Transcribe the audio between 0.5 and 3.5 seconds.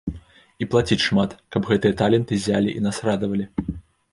І плаціць шмат, каб гэтыя таленты ззялі і нас радавалі.